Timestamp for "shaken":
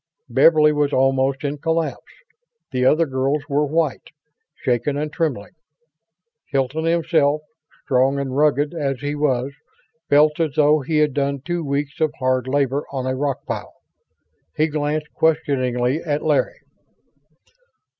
4.55-4.97